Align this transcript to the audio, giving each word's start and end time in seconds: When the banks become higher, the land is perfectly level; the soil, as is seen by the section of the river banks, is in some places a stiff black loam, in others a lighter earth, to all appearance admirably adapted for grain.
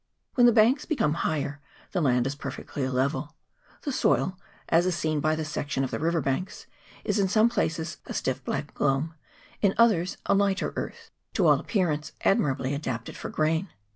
When 0.33 0.47
the 0.47 0.51
banks 0.51 0.83
become 0.85 1.13
higher, 1.13 1.61
the 1.91 2.01
land 2.01 2.25
is 2.25 2.33
perfectly 2.33 2.87
level; 2.89 3.35
the 3.83 3.91
soil, 3.91 4.35
as 4.67 4.87
is 4.87 4.95
seen 4.95 5.19
by 5.19 5.35
the 5.35 5.45
section 5.45 5.83
of 5.83 5.91
the 5.91 5.99
river 5.99 6.21
banks, 6.21 6.65
is 7.03 7.19
in 7.19 7.27
some 7.27 7.49
places 7.49 7.97
a 8.07 8.13
stiff 8.15 8.43
black 8.43 8.79
loam, 8.79 9.13
in 9.61 9.75
others 9.77 10.17
a 10.25 10.33
lighter 10.33 10.73
earth, 10.75 11.11
to 11.35 11.45
all 11.45 11.59
appearance 11.59 12.13
admirably 12.25 12.73
adapted 12.73 13.15
for 13.15 13.29
grain. 13.29 13.69